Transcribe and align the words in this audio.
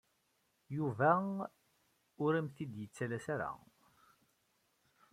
Yuba 0.77 1.11
ur 2.25 2.31
am-t-id-yettales 2.39 3.25
ara. 3.33 3.49